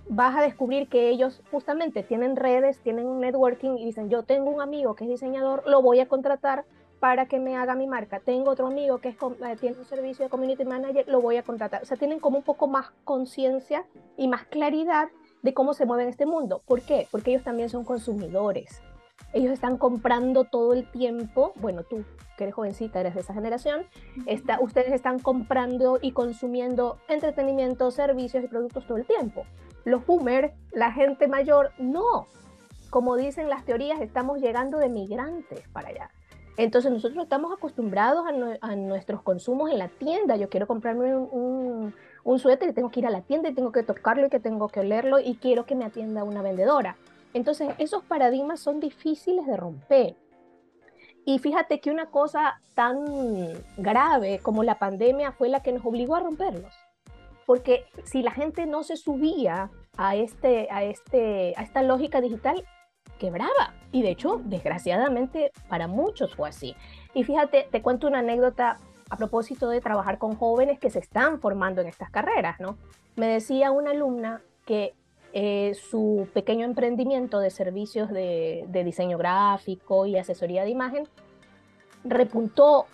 vas 0.09 0.35
a 0.35 0.41
descubrir 0.41 0.89
que 0.89 1.09
ellos 1.09 1.41
justamente 1.51 2.03
tienen 2.03 2.35
redes, 2.35 2.79
tienen 2.79 3.06
un 3.06 3.21
networking 3.21 3.77
y 3.77 3.85
dicen, 3.85 4.09
yo 4.09 4.24
tengo 4.24 4.50
un 4.50 4.62
amigo 4.62 4.95
que 4.95 5.06
es 5.06 5.09
diseñador, 5.09 5.63
lo 5.68 5.81
voy 5.81 6.00
a 6.00 6.07
contratar 6.07 6.65
para 7.00 7.28
que 7.28 7.40
me 7.40 7.56
haga 7.56 7.76
mi 7.76 7.88
marca. 7.88 8.20
Tengo 8.20 8.52
otro 8.52 8.68
amigo 8.68 9.00
que 9.00 9.10
es, 9.10 9.16
eh, 9.16 9.56
tiene 9.60 9.78
un 9.78 9.86
servicio 9.86 10.26
de 10.26 10.30
community 10.30 10.66
manager, 10.66 11.08
lo 11.08 11.22
voy 11.22 11.38
a 11.38 11.44
contratar. 11.44 11.84
O 11.84 11.86
sea, 11.86 11.98
tienen 11.98 12.20
como 12.20 12.38
un 12.38 12.44
poco 12.44 12.68
más 12.68 12.92
conciencia 13.04 13.86
y 14.18 14.28
más 14.28 14.46
claridad 14.46 15.10
de 15.42 15.54
cómo 15.54 15.74
se 15.74 15.86
mueve 15.86 16.04
en 16.04 16.10
este 16.10 16.26
mundo. 16.26 16.62
¿Por 16.66 16.82
qué? 16.82 17.08
Porque 17.12 17.32
ellos 17.32 17.44
también 17.44 17.70
son 17.70 17.84
consumidores. 17.84 18.82
Ellos 19.34 19.52
están 19.52 19.78
comprando 19.78 20.46
todo 20.46 20.74
el 20.74 20.90
tiempo, 20.90 21.54
bueno, 21.56 21.84
tú 21.84 22.04
que 22.38 22.44
eres 22.44 22.56
jovencita, 22.56 23.00
eres 23.00 23.16
de 23.16 23.22
esa 23.22 23.34
generación, 23.34 23.86
está, 24.28 24.60
ustedes 24.62 24.94
están 24.94 25.20
comprando 25.20 25.98
y 26.02 26.12
consumiendo 26.12 27.00
entretenimiento, 27.10 27.90
servicios 27.90 28.44
y 28.44 28.48
productos 28.48 28.86
todo 28.86 28.98
el 28.98 29.06
tiempo. 29.06 29.46
Los 29.86 30.06
boomers, 30.06 30.54
la 30.72 30.92
gente 30.92 31.28
mayor, 31.28 31.72
no. 31.80 32.28
Como 32.90 33.16
dicen 33.16 33.50
las 33.50 33.66
teorías, 33.66 34.00
estamos 34.02 34.40
llegando 34.40 34.78
de 34.78 34.90
migrantes 34.90 35.68
para 35.70 35.90
allá. 35.90 36.12
Entonces 36.57 36.92
nosotros 36.92 37.24
estamos 37.24 37.54
acostumbrados 37.54 38.25
a, 38.62 38.75
nuestros 38.75 39.21
consumos 39.21 39.69
en 39.71 39.77
la 39.77 39.89
tienda. 39.89 40.36
Yo 40.36 40.50
quiero 40.50 40.65
comprarme 40.65 41.15
un, 41.15 41.94
un, 42.24 42.39
suéter 42.39 42.69
y 42.69 42.74
tengo 42.74 42.89
que 42.89 43.00
ir 43.00 43.06
a 43.06 43.12
la 43.12 43.21
tienda 43.21 43.50
y 43.50 43.54
tengo 43.54 43.71
que 43.71 43.83
tocarlo 43.83 44.25
y 44.25 44.30
que 44.30 44.39
tengo 44.39 44.68
que 44.68 44.80
olerlo 44.80 45.19
y 45.19 45.36
quiero 45.36 45.68
que 45.68 45.75
me 45.75 45.86
atienda 45.86 46.24
una 46.24 46.42
vendedora. 46.42 46.98
Entonces 47.33 47.69
esos 47.77 48.04
paradigmas 48.04 48.59
son 48.59 48.80
difíciles 48.80 49.45
de 49.45 49.56
romper. 49.56 50.15
Y 51.25 51.38
fíjate 51.39 51.80
que 51.80 51.92
una 51.92 52.07
cosa 52.07 52.60
tan 52.74 53.06
grave 53.77 54.39
como 54.42 54.63
la 54.63 54.80
pandemia 54.80 55.33
fue 55.33 55.50
la 55.50 55.62
que 55.62 55.74
nos 55.74 55.86
obligó 55.86 56.15
a 56.15 56.21
romperlos. 56.21 56.74
Porque 57.45 57.86
si 58.03 58.24
la 58.24 58.31
gente 58.31 58.65
no 58.65 58.81
se 58.83 58.98
subía 58.98 59.69
a, 59.95 60.15
este, 60.15 60.69
a, 60.71 60.83
este, 60.83 61.53
a 61.56 61.63
esta 61.63 61.83
lógica 61.83 62.19
digital, 62.19 62.63
quebraba. 63.19 63.74
Y 63.92 64.01
de 64.01 64.12
hecho, 64.12 64.42
desgraciadamente, 64.44 65.51
para 65.69 65.88
muchos 65.88 66.36
fue 66.36 66.50
así. 66.50 66.75
Y 67.13 67.24
fíjate, 67.24 67.68
te 67.72 67.81
cuento 67.81 68.07
una 68.07 68.19
anécdota 68.19 68.80
a 69.10 69.18
propósito 69.18 69.69
de 69.69 69.81
trabajar 69.81 70.18
con 70.18 70.36
jóvenes 70.36 70.80
que 70.80 70.89
se 70.89 71.00
están 71.00 71.39
formando 71.39 71.81
en 71.81 71.88
estas 71.88 72.10
carreras, 72.10 72.60
¿no? 72.60 72.78
Me 73.16 73.28
decía 73.28 73.72
una 73.72 73.92
alumna 73.92 74.42
que 74.66 74.94
eh, 75.34 75.74
su 75.75 76.28
pequeño 76.34 76.66
emprendimiento 76.66 77.39
de 77.39 77.50
servicios 77.50 78.10
de, 78.10 78.66
diseño 78.86 79.18
gráfico 79.18 80.06
y 80.06 80.18
asesoría 80.18 80.63
de 80.63 80.69
imagen 80.69 81.07
repuntó 82.04 82.86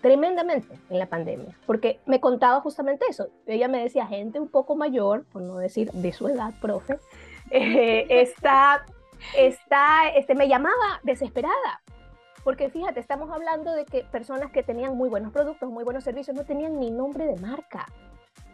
tremendamente 0.00 0.78
en 0.90 0.98
la 0.98 1.06
pandemia, 1.06 1.56
porque 1.66 2.00
me 2.06 2.20
contaba 2.20 2.60
justamente 2.60 3.06
eso. 3.08 3.28
Ella 3.46 3.68
me 3.68 3.82
decía, 3.82 4.06
gente 4.06 4.40
un 4.40 4.48
poco 4.48 4.76
mayor, 4.76 5.24
por 5.32 5.42
no 5.42 5.58
decir 5.58 5.90
de 5.92 6.12
su 6.12 6.28
edad, 6.28 6.52
profe, 6.60 6.98
eh, 7.50 8.06
está, 8.08 8.84
está, 9.36 10.08
este, 10.10 10.34
me 10.34 10.48
llamaba 10.48 11.00
desesperada, 11.02 11.82
porque 12.44 12.70
fíjate, 12.70 13.00
estamos 13.00 13.30
hablando 13.30 13.72
de 13.72 13.84
que 13.84 14.04
personas 14.04 14.50
que 14.50 14.62
tenían 14.62 14.96
muy 14.96 15.08
buenos 15.08 15.32
productos, 15.32 15.70
muy 15.70 15.84
buenos 15.84 16.04
servicios, 16.04 16.36
no 16.36 16.44
tenían 16.44 16.78
ni 16.78 16.90
nombre 16.90 17.26
de 17.26 17.36
marca. 17.36 17.86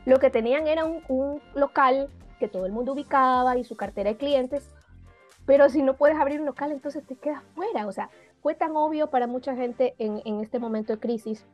Lo 0.05 0.19
que 0.19 0.31
tenían 0.31 0.67
era 0.67 0.85
un, 0.85 1.41
local 1.55 2.11
que 2.39 2.49
todo 2.49 2.67
el 2.67 2.73
mundo 2.73 2.93
ubicaba 2.93 3.57
y 3.57 3.65
su 3.65 3.77
cartera 3.77 4.11
de 4.11 4.17
clientes, 4.17 4.71
pero 5.47 5.69
si 5.71 5.83
no 5.83 5.95
puedes 5.95 6.19
abrir 6.19 6.41
un 6.41 6.47
local, 6.47 6.73
entonces 6.73 7.05
te 7.07 7.17
quedas 7.17 7.43
fuera. 7.55 7.87
O 7.87 7.93
sea, 7.93 8.11
fue 8.43 8.55
tan 8.55 8.77
obvio 8.77 9.09
para 9.09 9.27
mucha 9.27 9.57
gente 9.57 9.95
en, 9.99 10.21
en 10.25 10.41
este 10.41 10.59
momento 10.59 10.93
de 10.93 11.01
crisis 11.01 11.47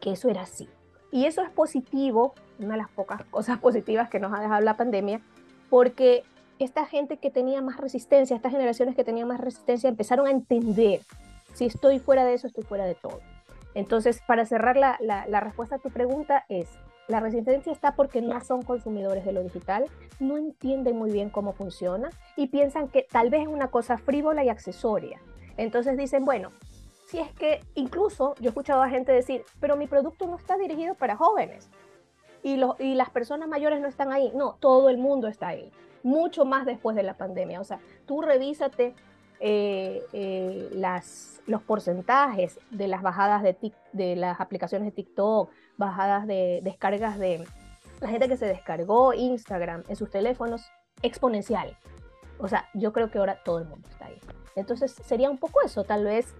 que 0.00 0.12
eso 0.12 0.30
era 0.30 0.42
así. 0.42 0.68
Y 1.10 1.26
eso 1.26 1.42
es 1.42 1.50
positivo, 1.50 2.34
una 2.58 2.72
de 2.72 2.78
las 2.78 2.90
pocas 2.90 3.24
cosas 3.24 3.58
positivas 3.60 4.08
que 4.08 4.18
nos 4.18 4.32
ha 4.32 4.40
dejado 4.40 4.60
la 4.62 4.76
pandemia, 4.76 5.20
porque 5.70 6.24
esta 6.58 6.86
gente 6.86 7.18
que 7.18 7.30
tenía 7.30 7.62
más 7.62 7.76
resistencia, 7.78 8.36
estas 8.36 8.52
generaciones 8.52 8.94
que 8.94 9.04
tenían 9.04 9.28
más 9.28 9.40
resistencia, 9.40 9.88
empezaron 9.88 10.26
a 10.26 10.30
entender, 10.30 11.00
si 11.54 11.66
estoy 11.66 11.98
fuera 11.98 12.24
de 12.24 12.34
eso, 12.34 12.46
estoy 12.46 12.64
fuera 12.64 12.84
de 12.84 12.94
todo. 12.94 13.20
Entonces, 13.74 14.20
para 14.26 14.44
cerrar 14.46 14.76
la, 14.76 15.40
respuesta 15.40 15.76
a 15.76 15.78
tu 15.78 15.90
pregunta 15.90 16.44
es, 16.48 16.68
la 17.06 17.20
resistencia 17.20 17.72
está 17.72 17.92
porque 17.92 18.20
no 18.20 18.38
son 18.44 18.62
consumidores 18.62 19.24
de 19.24 19.32
lo 19.32 19.42
digital, 19.42 19.86
no 20.20 20.36
entienden 20.36 20.96
muy 20.96 21.10
bien 21.10 21.30
cómo 21.30 21.52
funciona 21.52 22.10
y 22.36 22.48
piensan 22.48 22.88
que 22.88 23.06
tal 23.10 23.30
vez 23.30 23.42
es 23.42 23.48
una 23.48 23.68
cosa 23.68 23.96
frívola 23.96 24.44
y 24.44 24.48
accesoria. 24.48 25.20
Entonces 25.56 25.96
dicen, 25.96 26.24
bueno, 26.24 26.50
si 27.06 27.18
es 27.18 27.30
que 27.32 27.60
incluso 27.74 28.34
yo 28.40 28.46
he 28.46 28.48
escuchado 28.48 28.82
a 28.82 28.90
gente 28.90 29.12
decir, 29.12 29.44
pero 29.60 29.76
mi 29.76 29.86
producto 29.86 30.26
no 30.26 30.36
está 30.36 30.58
dirigido 30.58 30.94
para 30.94 31.16
jóvenes 31.16 31.70
y 32.42 32.56
las 32.56 33.10
personas 33.10 33.48
mayores 33.48 33.80
no 33.80 33.88
están 33.88 34.12
ahí. 34.12 34.32
No, 34.34 34.56
todo 34.60 34.88
el 34.88 34.98
mundo 34.98 35.28
está 35.28 35.48
ahí, 35.48 35.70
mucho 36.02 36.44
más 36.44 36.66
después 36.66 36.96
de 36.96 37.02
la 37.02 37.14
pandemia. 37.14 37.60
O 37.60 37.64
sea, 37.64 37.80
tú 38.06 38.22
revísate 38.22 38.94
eh, 39.40 40.02
eh, 40.12 40.68
las, 40.72 41.40
los 41.46 41.62
porcentajes 41.62 42.58
de 42.70 42.88
las 42.88 43.02
bajadas 43.02 43.42
de, 43.42 44.16
las 44.16 44.40
aplicaciones 44.40 44.86
de 44.86 44.92
TikTok, 44.92 45.50
bajadas 45.76 46.26
de 46.26 46.60
descargas 46.62 47.18
de 47.18 47.44
la 48.00 48.08
gente 48.08 48.28
que 48.28 48.36
se 48.36 48.46
descargó 48.46 49.14
Instagram 49.14 49.84
en 49.88 49.96
sus 49.96 50.10
teléfonos 50.10 50.70
exponencial. 51.02 51.76
O 52.38 52.48
sea, 52.48 52.68
yo 52.74 52.92
creo 52.92 53.10
que 53.10 53.18
ahora 53.18 53.42
todo 53.44 53.58
el 53.58 53.64
mundo 53.66 53.88
está 53.88 54.06
ahí. 54.06 54.18
Entonces 54.56 54.92
sería 55.04 55.30
un 55.30 55.38
poco 55.38 55.60
eso, 55.62 55.84
tal 55.84 56.04
vez 56.04 56.34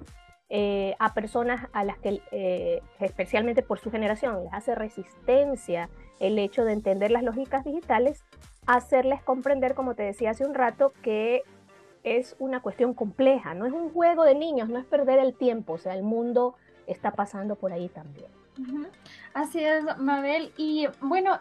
eh, 0.50 0.94
a 0.98 1.12
personas 1.12 1.68
a 1.74 1.84
las 1.84 1.98
que, 1.98 2.22
eh, 2.30 2.82
especialmente 3.00 3.62
por 3.62 3.80
su 3.80 3.90
generación, 3.90 4.44
les 4.44 4.52
hace 4.54 4.74
resistencia 4.74 5.90
el 6.20 6.38
hecho 6.38 6.64
de 6.64 6.72
entender 6.72 7.10
las 7.10 7.22
lógicas 7.22 7.64
digitales, 7.64 8.24
hacerles 8.68 9.22
comprender, 9.22 9.74
como 9.74 9.94
te 9.94 10.02
decía 10.02 10.30
hace 10.30 10.44
un 10.44 10.54
rato, 10.54 10.92
que 11.02 11.42
es 12.04 12.36
una 12.38 12.60
cuestión 12.60 12.94
compleja, 12.94 13.54
no 13.54 13.66
es 13.66 13.72
un 13.72 13.90
juego 13.90 14.24
de 14.24 14.34
niños, 14.34 14.68
no 14.68 14.78
es 14.78 14.84
perder 14.84 15.18
el 15.18 15.34
tiempo, 15.34 15.72
o 15.72 15.78
sea, 15.78 15.94
el 15.94 16.02
mundo 16.02 16.54
está 16.86 17.12
pasando 17.12 17.56
por 17.56 17.72
ahí 17.72 17.88
también. 17.88 18.30
Así 19.32 19.60
es, 19.60 19.84
Mabel. 19.98 20.52
Y 20.56 20.86
bueno, 21.00 21.38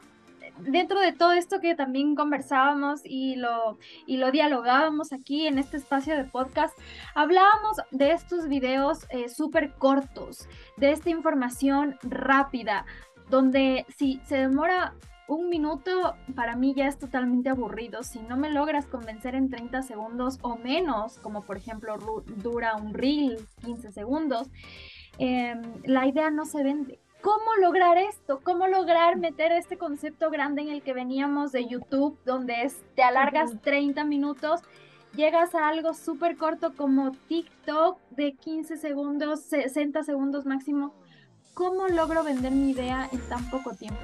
dentro 0.60 1.02
de 1.02 1.12
todo 1.12 1.34
esto 1.34 1.60
que 1.60 1.76
también 1.76 2.16
conversábamos 2.16 3.02
y 3.04 3.36
lo, 3.36 3.78
y 4.06 4.18
lo 4.18 4.32
dialogábamos 4.32 5.12
aquí 5.12 5.48
en 5.48 5.58
este 5.58 5.78
espacio 5.78 6.16
de 6.16 6.24
podcast, 6.24 6.78
hablábamos 7.14 7.78
de 7.92 8.12
estos 8.12 8.48
videos 8.48 9.06
eh, 9.10 9.28
súper 9.28 9.74
cortos, 9.74 10.48
de 10.78 10.92
esta 10.92 11.10
información 11.10 11.98
rápida, 12.04 12.86
donde 13.30 13.86
si 13.98 14.22
se 14.26 14.38
demora 14.38 14.94
un 15.28 15.50
minuto, 15.50 16.16
para 16.36 16.56
mí 16.56 16.74
ya 16.74 16.88
es 16.88 16.98
totalmente 16.98 17.50
aburrido. 17.50 18.04
Si 18.04 18.20
no 18.20 18.38
me 18.38 18.50
logras 18.50 18.86
convencer 18.86 19.36
en 19.36 19.50
30 19.50 19.82
segundos 19.84 20.40
o 20.42 20.58
menos, 20.58 21.20
como 21.20 21.44
por 21.44 21.58
ejemplo 21.58 21.98
dura 22.38 22.76
un 22.76 22.94
reel 22.94 23.46
15 23.66 23.92
segundos, 23.92 24.48
em, 25.18 25.62
la 25.84 26.08
idea 26.08 26.30
no 26.30 26.46
se 26.46 26.64
vende. 26.64 27.00
¿Cómo 27.22 27.56
lograr 27.60 27.98
esto? 27.98 28.40
¿Cómo 28.44 28.68
lograr 28.68 29.18
meter 29.18 29.52
este 29.52 29.78
concepto 29.78 30.30
grande 30.30 30.62
en 30.62 30.70
el 30.70 30.82
que 30.82 30.94
veníamos 30.94 31.52
de 31.52 31.66
YouTube, 31.66 32.18
donde 32.26 32.64
es, 32.64 32.82
te 32.96 33.04
alargas 33.04 33.60
30 33.62 34.06
minutos, 34.06 34.62
llegas 35.16 35.56
a 35.56 35.68
algo 35.68 35.94
súper 35.94 36.38
corto 36.38 36.74
como 36.76 37.12
TikTok 37.28 38.00
de 38.12 38.34
15 38.34 38.78
segundos, 38.78 39.42
60 39.42 40.04
segundos 40.04 40.46
máximo? 40.46 40.94
¿Cómo 41.54 41.88
logro 41.88 42.24
vender 42.24 42.52
mi 42.52 42.70
idea 42.70 43.10
en 43.12 43.20
tan 43.28 43.50
poco 43.50 43.74
tiempo? 43.74 44.00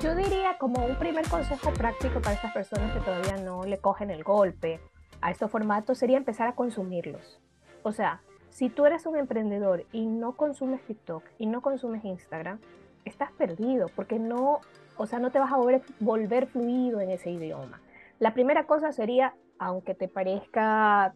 Yo 0.00 0.16
diría 0.16 0.58
como 0.58 0.84
un 0.84 0.96
primer 0.96 1.28
consejo 1.28 1.72
práctico 1.72 2.20
para 2.20 2.34
estas 2.34 2.52
personas 2.52 2.92
que 2.92 2.98
todavía 2.98 3.36
no 3.36 3.64
le 3.64 3.78
cogen 3.78 4.10
el 4.10 4.24
golpe 4.24 4.80
a 5.20 5.30
estos 5.30 5.52
formatos 5.52 5.98
sería 5.98 6.16
empezar 6.16 6.48
a 6.48 6.56
consumirlos. 6.56 7.40
O 7.84 7.92
sea, 7.92 8.20
si 8.50 8.70
tú 8.70 8.86
eres 8.86 9.06
un 9.06 9.16
emprendedor 9.16 9.86
y 9.92 10.06
no 10.06 10.32
consumes 10.32 10.84
TikTok 10.84 11.22
y 11.38 11.46
no 11.46 11.62
consumes 11.62 12.04
Instagram, 12.04 12.58
estás 13.04 13.30
perdido 13.32 13.88
porque 13.94 14.18
no, 14.18 14.60
o 14.96 15.06
sea, 15.06 15.20
no 15.20 15.30
te 15.30 15.38
vas 15.38 15.52
a 15.52 15.56
volver, 15.56 15.82
volver 16.00 16.48
fluido 16.48 17.00
en 17.00 17.10
ese 17.10 17.30
idioma. 17.30 17.80
La 18.18 18.34
primera 18.34 18.66
cosa 18.66 18.90
sería, 18.90 19.36
aunque 19.60 19.94
te 19.94 20.08
parezca 20.08 21.14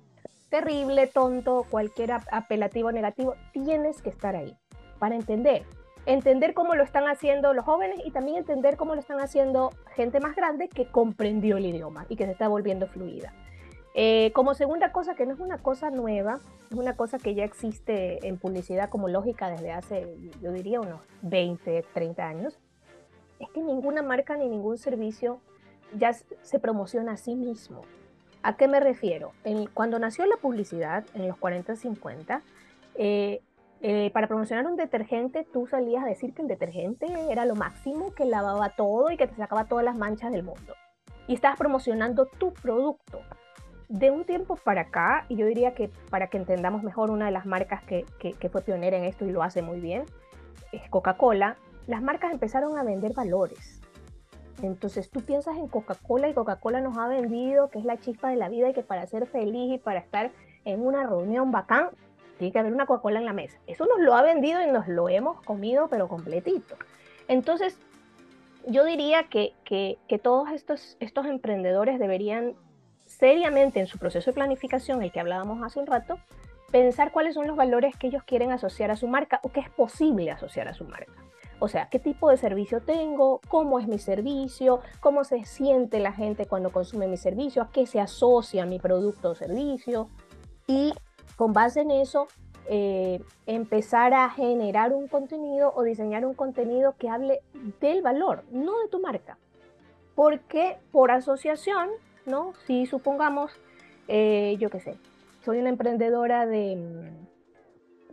terrible, 0.50 1.08
tonto, 1.08 1.66
cualquier 1.68 2.12
apelativo 2.12 2.92
negativo, 2.92 3.35
tienes 3.52 4.00
que 4.02 4.11
estar 4.11 4.37
ahí 4.37 4.56
para 5.00 5.16
entender. 5.16 5.66
Entender 6.09 6.55
cómo 6.55 6.75
lo 6.75 6.85
están 6.85 7.07
haciendo 7.07 7.53
los 7.53 7.67
jóvenes 7.67 8.00
y 8.03 8.11
también 8.12 8.38
entender 8.38 8.79
cómo 8.79 8.95
lo 8.95 9.00
están 9.00 9.21
haciendo 9.21 9.73
gente 9.95 10.21
más 10.21 10.35
grande 10.35 10.71
que 10.71 10.87
comprendió 10.87 11.59
el 11.59 11.67
idioma 11.67 12.07
y 12.09 12.17
que 12.17 12.25
se 12.25 12.33
está 12.33 12.49
volviendo 12.49 12.87
fluida. 12.87 13.35
Eh, 13.95 14.33
como 14.33 14.55
segunda 14.55 14.91
cosa, 14.91 15.15
que 15.15 15.27
no 15.27 15.35
es 15.35 15.38
una 15.38 15.59
cosa 15.59 15.91
nueva, 15.91 16.41
es 16.71 16.79
una 16.79 16.97
cosa 16.97 17.19
que 17.19 17.35
ya 17.35 17.45
existe 17.45 18.27
en 18.27 18.38
publicidad 18.38 18.88
como 18.88 19.09
lógica 19.09 19.50
desde 19.50 19.71
hace, 19.71 20.17
yo 20.41 20.50
diría, 20.50 20.81
unos 20.81 21.03
20, 21.21 21.85
30 21.93 22.27
años, 22.27 22.59
es 23.38 23.50
que 23.50 23.61
ninguna 23.61 24.00
marca 24.00 24.35
ni 24.35 24.49
ningún 24.49 24.79
servicio 24.79 25.43
ya 25.95 26.15
se 26.15 26.59
promociona 26.59 27.12
a 27.12 27.17
sí 27.19 27.35
mismo. 27.35 27.83
¿A 28.43 28.57
qué 28.57 28.67
me 28.67 28.81
refiero? 28.81 29.33
cuando 29.75 29.99
nació 29.99 30.25
la 30.25 30.38
publicidad, 30.38 31.05
en 31.12 31.29
los 31.29 31.37
40, 31.37 31.77
50, 31.77 32.43
eh, 32.95 33.43
eh, 33.80 34.11
para 34.12 34.26
promocionar 34.26 34.66
un 34.66 34.76
detergente, 34.76 35.47
tú 35.52 35.66
salías 35.68 36.02
a 36.02 36.08
decir 36.08 36.35
que 36.35 36.42
el 36.42 36.49
detergente 36.49 37.06
era 37.30 37.44
lo 37.44 37.54
máximo, 37.54 38.12
que 38.12 38.25
lavaba 38.25 38.70
todo 38.70 39.11
y 39.11 39.16
que 39.16 39.28
te 39.28 39.37
sacaba 39.37 39.66
todas 39.66 39.85
las 39.85 39.97
manchas 39.97 40.32
del 40.32 40.42
mundo. 40.42 40.75
Y 41.28 41.35
estabas 41.35 41.58
promocionando 41.58 42.26
tu 42.26 42.52
producto 42.54 43.20
de 43.88 44.11
un 44.11 44.25
tiempo 44.25 44.56
para 44.56 44.82
acá, 44.82 45.25
y 45.28 45.37
yo 45.37 45.47
diría 45.47 45.75
que 45.75 45.90
para 46.11 46.26
que 46.26 46.37
entendamos 46.38 46.82
mejor 46.82 47.11
una 47.11 47.26
de 47.26 47.32
las 47.32 47.47
marcas 47.47 47.82
que, 47.85 48.04
fue 48.50 48.62
pionera 48.62 48.97
en 48.97 49.04
esto 49.04 49.25
y 49.25 49.30
lo 49.30 49.42
hace 49.42 49.62
muy 49.62 49.80
bien, 49.80 50.04
es 50.73 50.88
Coca-Cola, 50.90 51.56
las 51.87 52.02
marcas 52.02 52.32
empezaron 52.32 52.76
a 52.76 52.82
vender 52.82 53.14
valores. 53.14 53.80
Entonces 54.61 55.08
tú 55.08 55.20
piensas 55.20 55.56
en 55.56 55.68
Coca-Cola 55.68 56.28
y 56.28 56.35
Coca-Cola 56.35 56.80
nos 56.80 56.99
ha 56.99 57.06
vendido 57.06 57.70
que 57.70 57.78
es 57.78 57.85
la 57.85 57.97
chispa 57.97 58.28
de 58.28 58.37
la 58.37 58.49
vida 58.49 58.68
y 58.68 58.75
que 58.75 58.82
para 58.82 59.06
ser 59.06 59.26
feliz 59.26 59.75
y 59.75 59.78
para 59.78 60.00
estar 60.00 60.32
en 60.64 60.85
una 60.85 61.06
reunión 61.06 61.52
bacán, 61.52 61.90
tiene 62.38 62.52
que 62.52 62.59
haber 62.59 62.73
una 62.73 62.87
Coca-Cola 62.87 63.18
en 63.18 63.25
la 63.25 63.33
mesa. 63.33 63.59
Eso 63.66 63.87
nos 63.87 64.00
lo 64.00 64.14
ha 64.14 64.23
vendido 64.23 64.62
y 64.62 64.66
nos 64.68 64.88
lo 64.88 65.09
hemos 65.09 65.40
comido 65.42 65.88
pero 65.88 66.09
completito. 66.09 66.76
Entonces 67.28 67.78
yo 68.66 68.85
diría 68.85 69.25
que, 69.25 69.52
que, 69.64 69.99
que 70.09 70.18
todos 70.18 70.50
estos, 70.50 70.97
estos 71.00 71.26
emprendedores 71.26 71.99
deberían 71.99 72.54
seriamente 73.07 73.80
en 73.80 73.87
su 73.87 73.99
proceso 73.99 74.30
de 74.30 74.35
planificación, 74.35 75.02
el 75.02 75.12
que 75.12 75.21
hablábamos 75.21 75.62
hace 75.62 75.80
un 75.80 75.87
rato, 75.87 76.18
pensar 76.71 77.12
cuáles 77.12 77.35
son 77.35 77.47
los 77.47 77.57
valores 77.57 77.97
que 77.97 78.09
ellos 78.09 78.23
quieren 78.25 78.52
asociar 78.52 78.90
a 78.90 78.97
su 78.97 79.09
marca 79.09 79.40
o 79.42 79.50
que 79.50 79.61
es 79.61 79.71
posible 79.71 80.30
asociar 80.30 80.68
a 80.68 80.75
su 80.75 80.85
marca. 80.85 81.12
O 81.61 81.66
sea, 81.66 81.88
qué 81.88 81.99
tipo 81.99 82.30
de 82.30 82.37
servicio 82.37 82.80
tengo, 82.80 83.40
cómo 83.49 83.80
es 83.80 83.88
mi 83.88 83.99
servicio, 83.99 84.80
cómo 85.00 85.25
se 85.25 85.45
siente 85.45 85.99
la 85.99 86.12
gente 86.12 86.47
cuando 86.47 86.71
consume 86.71 87.09
mi 87.09 87.16
servicio, 87.16 87.62
a 87.62 87.71
qué 87.73 87.87
se 87.87 88.00
asocia 88.00 88.64
mi 88.64 88.78
producto 88.78 89.30
o 89.30 89.35
servicio. 89.35 90.09
Y 90.68 90.92
con 91.38 91.54
base 91.54 91.80
en 91.80 91.90
eso, 91.90 92.28
eh, 92.68 93.23
empezar 93.47 94.12
a 94.12 94.28
generar 94.28 94.92
un 94.92 95.09
contenido 95.09 95.73
o 95.75 95.85
diseñar 95.85 96.26
un 96.26 96.35
contenido 96.35 96.97
que 96.99 97.09
hable 97.09 97.40
del 97.80 98.02
valor, 98.02 98.45
no 98.50 98.78
de 98.80 98.88
tu 98.88 99.00
marca. 99.00 99.38
Porque 100.14 100.76
por 100.92 101.11
asociación 101.11 101.88
¿no? 102.28 102.52
Si 102.66 102.87
supongamos, 102.87 103.50
eh, 104.07 104.57
yo 104.61 104.71
qué 104.71 104.80
sé, 104.80 104.95
soy 105.45 105.59
una 105.59 105.71
emprendedora 105.71 106.47
de, 106.47 107.11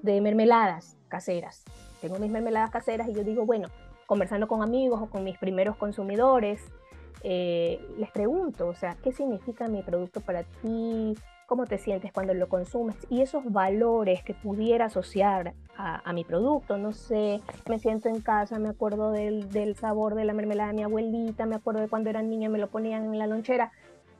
de 0.01 0.22
mermeladas 0.22 0.98
caseras, 1.10 1.63
tengo 2.01 2.17
mis 2.17 2.32
mermeladas 2.32 2.72
caseras 2.72 3.08
y 3.10 3.13
yo 3.13 3.24
digo, 3.24 3.46
bueno, 3.46 3.67
conversando 4.08 4.48
con 4.48 4.63
amigos 4.63 5.01
o 5.01 5.10
con 5.10 5.24
mis 5.24 5.38
primeros 5.38 5.75
consumidores, 5.75 6.63
eh, 7.24 7.79
les 7.98 8.12
pregunto, 8.12 8.67
o 8.67 8.75
sea, 8.75 8.96
¿qué 9.03 9.12
significa 9.12 9.67
mi 9.67 9.82
producto 9.82 10.22
para 10.22 10.44
ti? 10.44 11.15
¿Cómo 11.48 11.66
te 11.66 11.78
sientes 11.78 12.12
cuando 12.12 12.34
lo 12.34 12.50
consumes? 12.50 12.96
Y 13.10 13.22
esos 13.22 13.52
valores 13.52 14.24
que 14.24 14.34
pudiera 14.34 14.86
asociar 14.86 15.54
a, 15.78 16.14
mi 16.14 16.24
producto, 16.24 16.78
no 16.78 16.94
sé, 16.94 17.42
me 17.70 17.80
siento 17.80 18.10
en 18.10 18.22
casa, 18.22 18.60
me 18.60 18.70
acuerdo 18.70 19.12
del, 19.12 19.50
del, 19.50 19.75
sabor 19.75 20.16
de 20.16 20.25
la 20.25 20.34
mermelada 20.34 20.70
de 20.70 20.75
mi 20.75 20.84
abuelita, 20.84 21.46
me 21.46 21.56
acuerdo 21.56 21.82
de 21.82 21.90
cuando 21.90 22.10
era 22.10 22.22
niña 22.22 22.50
me 22.50 22.58
lo 22.58 22.68
ponían 22.70 23.04
en 23.06 23.20
la 23.20 23.28
lonchera 23.28 23.72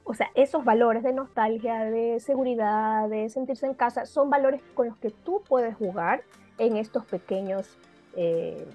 o 0.08 0.14
sea, 0.14 0.30
esos 0.36 0.64
valores 0.64 1.02
de 1.02 1.12
nostalgia, 1.12 1.84
de 1.84 2.20
seguridad, 2.20 3.08
de 3.08 3.28
sentirse 3.28 3.66
en 3.66 3.74
casa, 3.74 4.06
son 4.06 4.30
valores 4.30 4.62
con 4.74 4.86
los 4.86 4.96
que 4.98 5.10
tú 5.10 5.42
puedes 5.48 5.74
jugar 5.74 6.22
en 6.58 6.76
estos 6.76 7.04
pequeños 7.04 7.76
eh, 8.14 8.68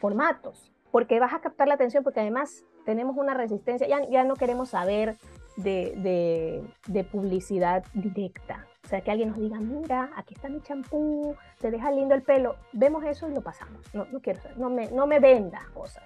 formatos, 0.00 0.72
porque 0.90 1.20
vas 1.20 1.32
a 1.32 1.40
captar 1.40 1.68
la 1.68 1.74
atención, 1.74 2.02
porque 2.02 2.18
además 2.18 2.64
tenemos 2.84 3.16
una 3.16 3.34
resistencia, 3.34 3.86
ya, 3.86 4.04
ya 4.10 4.24
no 4.24 4.34
queremos 4.34 4.70
saber 4.70 5.14
de, 5.58 7.06
publicidad 7.10 7.84
directa. 7.94 8.66
O 8.84 8.88
sea, 8.88 9.00
que 9.02 9.10
alguien 9.10 9.30
nos 9.30 9.38
diga, 9.38 9.58
mira, 9.60 10.10
aquí 10.16 10.34
está 10.34 10.48
mi 10.48 10.60
champú, 10.62 11.36
te 11.58 11.70
deja 11.70 11.90
lindo 11.90 12.14
el 12.14 12.22
pelo. 12.22 12.56
Vemos 12.72 13.04
eso 13.04 13.28
y 13.28 13.34
lo 13.34 13.42
pasamos. 13.42 13.82
No, 13.92 14.06
no 14.06 14.20
quiero 14.20 14.40
saber, 14.40 14.58
no 14.58 14.70
me, 14.70 14.90
no 14.90 15.06
me 15.06 15.20
vendas 15.20 15.68
cosas. 15.70 16.04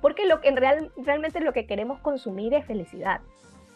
Porque 0.00 0.26
lo 0.26 0.40
que 0.40 0.48
en 0.48 0.56
real, 0.56 0.92
realmente 0.96 1.40
lo 1.40 1.52
que 1.52 1.66
queremos 1.66 2.00
consumir 2.00 2.54
es 2.54 2.64
felicidad 2.64 3.20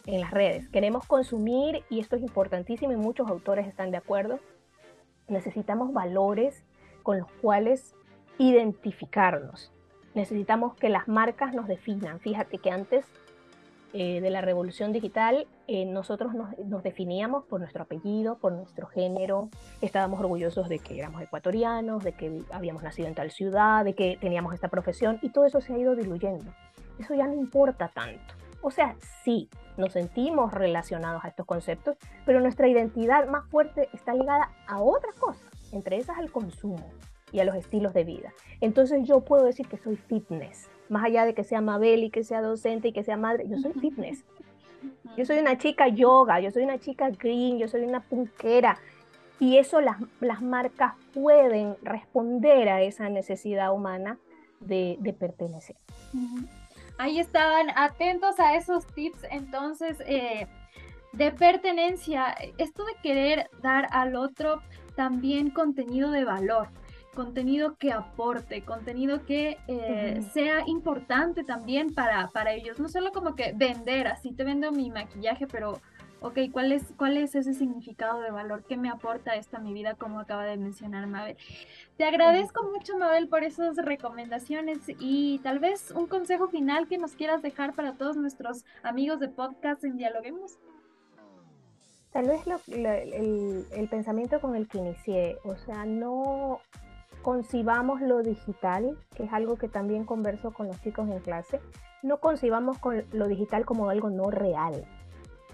en 0.05 0.21
las 0.21 0.31
redes. 0.31 0.67
Queremos 0.69 1.05
consumir, 1.05 1.83
y 1.89 1.99
esto 1.99 2.15
es 2.15 2.21
importantísimo 2.21 2.93
y 2.93 2.97
muchos 2.97 3.29
autores 3.29 3.67
están 3.67 3.91
de 3.91 3.97
acuerdo, 3.97 4.39
necesitamos 5.27 5.93
valores 5.93 6.65
con 7.03 7.19
los 7.19 7.31
cuales 7.41 7.93
identificarnos. 8.37 9.71
Necesitamos 10.15 10.75
que 10.75 10.89
las 10.89 11.07
marcas 11.07 11.53
nos 11.53 11.67
definan. 11.67 12.19
Fíjate 12.19 12.57
que 12.57 12.71
antes 12.71 13.05
eh, 13.99 14.21
de 14.21 14.29
la 14.29 14.41
revolución 14.41 14.93
digital 14.93 15.47
eh, 15.67 15.83
nosotros 15.83 16.35
nos, 16.35 16.55
nos, 16.59 16.83
definíamos 16.83 17.45
por 17.45 17.59
nuestro 17.59 17.81
apellido, 17.81 18.37
por 18.37 18.51
nuestro 18.51 18.85
género, 18.85 19.49
estábamos 19.81 20.19
orgullosos 20.19 20.69
de 20.69 20.77
que 20.77 20.99
éramos 20.99 21.19
ecuatorianos, 21.23 22.03
de 22.03 22.11
que 22.11 22.43
habíamos 22.51 22.83
nacido 22.83 23.07
en 23.07 23.15
tal 23.15 23.31
ciudad, 23.31 23.83
de 23.83 23.95
que 23.95 24.19
teníamos 24.21 24.53
esta 24.53 24.67
profesión 24.67 25.17
y 25.23 25.29
todo 25.29 25.45
eso 25.45 25.61
se 25.61 25.73
ha 25.73 25.79
ido 25.79 25.95
diluyendo. 25.95 26.53
Eso 26.99 27.15
ya 27.15 27.25
no 27.25 27.33
importa 27.33 27.87
tanto. 27.87 28.35
O 28.61 28.69
sea, 28.69 28.95
sí, 29.23 29.49
nos 29.77 29.93
sentimos 29.93 30.53
relacionados 30.53 31.25
a 31.25 31.29
estos 31.29 31.47
conceptos, 31.47 31.97
pero 32.23 32.39
nuestra 32.39 32.67
identidad 32.67 33.27
más 33.27 33.49
fuerte 33.49 33.89
está 33.93 34.13
ligada 34.13 34.51
a 34.67 34.79
otras 34.79 35.15
cosas, 35.15 35.49
entre 35.71 35.97
esas 35.97 36.19
al 36.19 36.31
consumo 36.31 36.87
y 37.31 37.39
a 37.39 37.45
los 37.45 37.55
estilos 37.55 37.95
de 37.95 38.03
vida. 38.03 38.31
Entonces 38.61 39.07
yo 39.07 39.21
puedo 39.21 39.43
decir 39.43 39.67
que 39.67 39.77
soy 39.77 39.95
fitness, 39.95 40.69
más 40.89 41.05
allá 41.05 41.25
de 41.25 41.33
que 41.33 41.43
sea 41.43 41.61
Mabel 41.61 42.03
y 42.03 42.09
que 42.09 42.23
sea 42.23 42.41
docente 42.41 42.89
y 42.89 42.93
que 42.93 43.03
sea 43.03 43.17
madre, 43.17 43.45
yo 43.47 43.57
soy 43.57 43.73
fitness. 43.73 44.23
Yo 45.15 45.25
soy 45.25 45.39
una 45.39 45.57
chica 45.57 45.87
yoga, 45.87 46.39
yo 46.39 46.51
soy 46.51 46.63
una 46.63 46.77
chica 46.77 47.09
green, 47.09 47.57
yo 47.57 47.67
soy 47.67 47.83
una 47.83 48.01
punquera. 48.01 48.79
y 49.39 49.57
eso 49.57 49.81
las, 49.81 49.97
las 50.19 50.41
marcas 50.41 50.93
pueden 51.13 51.75
responder 51.83 52.69
a 52.69 52.81
esa 52.81 53.09
necesidad 53.09 53.73
humana 53.73 54.17
de, 54.59 55.15
pertenecer. 55.17 55.75
Ahí 56.97 57.19
estaban 57.19 57.67
atentos 57.75 58.39
a 58.39 58.55
esos 58.55 58.87
tips 58.87 59.19
entonces 59.29 59.97
eh, 60.07 60.47
de 61.13 61.31
pertenencia, 61.31 62.35
esto 62.57 62.83
de 62.85 62.95
querer 63.03 63.49
dar 63.61 63.87
al 63.91 64.15
otro 64.15 64.61
también 64.95 65.51
contenido 65.51 66.09
de 66.11 66.25
valor 66.25 66.69
contenido 67.17 67.77
que 67.77 67.91
aporte, 67.91 68.61
contenido 68.61 69.25
que 69.25 69.57
eh, 69.67 70.21
sea 70.33 70.67
importante 70.67 71.43
también 71.43 71.95
para, 71.95 72.27
para 72.27 72.53
ellos. 72.53 72.79
No 72.79 72.89
solo 72.89 73.11
como 73.11 73.35
que 73.35 73.53
vender, 73.53 74.07
así 74.07 74.33
te 74.33 74.43
vendo 74.43 74.71
mi 74.71 74.91
maquillaje, 74.91 75.47
pero 75.47 75.81
ok, 76.21 76.37
¿cuál 76.51 76.71
es, 76.71 76.93
¿cuál 76.95 77.17
es 77.17 77.33
ese 77.33 77.55
significado 77.55 78.21
de 78.21 78.29
valor? 78.29 78.65
¿Qué 78.69 78.77
me 78.77 78.91
aporta 78.91 79.33
esto 79.35 79.57
a 79.57 79.59
mi 79.59 79.73
vida, 79.73 79.95
como 79.95 80.19
acaba 80.19 80.45
de 80.45 80.57
mencionar 80.57 81.07
Mabel? 81.07 81.37
Te 81.97 82.05
agradezco 82.05 82.61
mucho, 82.71 82.99
Mabel, 82.99 83.27
por 83.27 83.43
esas 83.43 83.77
recomendaciones 83.77 84.77
y 84.99 85.39
tal 85.39 85.57
vez 85.57 85.89
un 85.89 86.05
consejo 86.05 86.49
final 86.49 86.87
que 86.87 86.99
nos 86.99 87.13
quieras 87.13 87.41
dejar 87.41 87.73
para 87.73 87.93
todos 87.93 88.15
nuestros 88.15 88.63
amigos 88.83 89.19
de 89.19 89.29
podcast 89.29 89.83
en 89.83 89.97
Dialoguemos. 89.97 90.59
Tal 92.11 92.27
vez 92.27 92.41
el, 92.67 93.65
el 93.71 93.89
pensamiento 93.89 94.39
con 94.39 94.55
el 94.55 94.67
que 94.67 94.77
inicié, 94.77 95.39
o 95.43 95.55
sea, 95.55 95.83
no 95.83 96.61
concibamos 97.27 97.99
lo 97.99 98.23
digital, 98.23 98.97
que 99.13 99.25
es 99.25 99.33
algo 99.33 99.57
que 99.57 99.67
también 99.67 100.05
converso 100.05 100.53
con 100.53 100.67
los 100.67 100.81
chicos 100.81 101.09
en 101.09 101.19
clase, 101.19 101.59
no 102.01 102.21
concibamos 102.21 102.77
con 102.77 103.03
lo 103.11 103.27
digital 103.27 103.65
como 103.65 103.89
algo 103.89 104.09
no 104.09 104.31
real, 104.31 104.85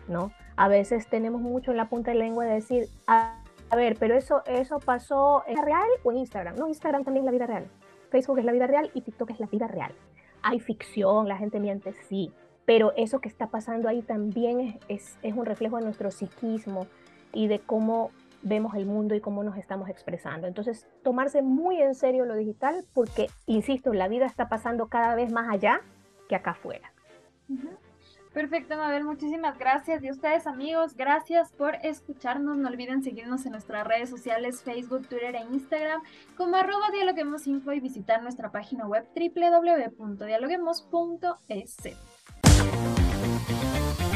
¿no? 0.08 0.32
A 0.56 0.68
veces 0.68 1.08
tenemos 1.08 1.42
mucho 1.42 1.72
en 1.72 1.78
la 1.78 1.90
punta 1.90 2.12
de 2.12 2.20
la 2.20 2.26
lengua 2.26 2.46
de 2.46 2.54
decir, 2.54 2.90
a, 3.08 3.42
ver, 3.76 3.98
pero 4.00 4.14
eso, 4.14 4.44
eso 4.46 4.78
pasó 4.78 5.46
en 5.48 5.66
real 5.66 5.88
o 6.04 6.12
en 6.12 6.20
Instagram. 6.20 6.58
No, 6.58 6.68
Instagram 6.68 7.06
también 7.06 7.24
es 7.24 7.26
la 7.26 7.32
vida 7.32 7.48
real. 7.48 7.66
Facebook 8.12 8.38
es 8.38 8.46
la 8.46 8.52
vida 8.52 8.68
real 8.68 8.92
y 8.94 9.02
TikTok 9.02 9.32
es 9.32 9.40
la 9.40 9.48
vida 9.48 9.66
real. 9.66 9.96
Hay 10.44 10.60
ficción, 10.60 11.28
la 11.28 11.38
gente 11.38 11.60
miente, 11.60 11.92
sí, 12.08 12.32
pero 12.66 12.94
eso 12.98 13.20
que 13.20 13.30
está 13.30 13.48
pasando 13.48 13.90
ahí 13.90 14.04
también 14.04 14.80
es, 14.90 15.18
es 15.24 15.34
un 15.34 15.48
reflejo 15.48 15.78
de 15.78 15.86
nuestro 15.86 16.12
psiquismo 16.12 16.86
y 17.34 17.48
de 17.48 17.58
cómo 17.58 18.12
vemos 18.44 18.76
el 18.76 18.86
mundo 18.86 19.16
y 19.16 19.22
cómo 19.22 19.44
nos 19.44 19.58
estamos 19.58 19.90
expresando. 19.90 20.48
Entonces, 20.48 20.88
tomarse 21.04 21.42
muy 21.42 21.82
en 21.82 21.96
serio 21.96 22.26
lo 22.26 22.36
digital 22.36 22.86
porque, 22.94 23.28
insisto, 23.46 23.94
la 23.94 24.08
vida 24.08 24.26
está 24.26 24.50
pasando 24.50 24.88
cada 24.88 25.16
vez 25.16 25.32
más 25.32 25.50
allá 25.50 25.82
que 26.30 26.36
acá 26.36 26.52
afuera. 26.52 26.92
Perfecto, 28.34 28.76
Mabel, 28.78 29.04
muchísimas 29.04 29.60
gracias. 29.60 30.04
Y 30.04 30.10
ustedes, 30.10 30.48
amigos, 30.48 30.96
gracias 30.96 31.52
por 31.52 31.76
escucharnos. 31.84 32.58
No 32.58 32.68
olviden 32.68 33.04
seguirnos 33.04 33.46
en 33.46 33.52
nuestras 33.52 33.86
redes 33.86 34.10
sociales, 34.10 34.64
Facebook, 34.64 35.08
Twitter 35.08 35.36
e 35.36 35.46
Instagram, 35.52 36.02
como 36.36 36.56
arroba 36.56 36.90
dialoguemosinfo 36.92 37.74
y 37.74 37.80
visitar 37.80 38.24
nuestra 38.24 38.52
página 38.52 38.88
web 38.88 39.06
www.dialoguemos.es. 39.16 41.78